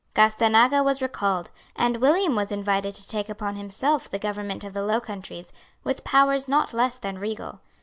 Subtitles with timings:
[0.15, 4.83] Gastanaga was recalled; and William was invited to take upon himself the government of the
[4.83, 7.59] Low Countries, with powers not less than regal.